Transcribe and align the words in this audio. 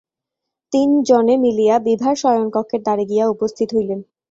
তিন 0.73 0.89
জনে 1.09 1.35
মিলিয়া 1.37 1.75
বিভার 1.87 2.15
শয়নকক্ষের 2.15 2.81
দ্বারে 2.83 3.03
গিয়া 3.05 3.25
উপস্থিত 3.27 3.69
হইলেন। 3.75 3.99